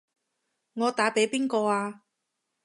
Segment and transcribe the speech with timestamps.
[0.73, 2.01] 我打畀邊個啊？